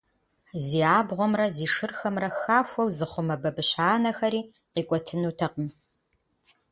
[0.65, 4.41] Зи абгъуэмрэ зи шырхэмрэ «хахуэу» зыхъумэ бабыщ анэхэри
[4.73, 5.67] къикӀуэтынутэкъым.